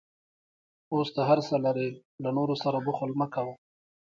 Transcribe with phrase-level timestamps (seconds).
[0.93, 1.89] اوس ته هر څه لرې،
[2.23, 3.53] له نورو سره بخل مه کوه.